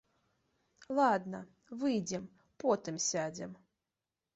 [1.01, 1.43] Ладна,
[1.83, 2.29] выйдзем,
[2.65, 3.51] потым сядзем.